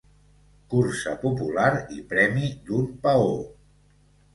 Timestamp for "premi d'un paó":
2.15-3.33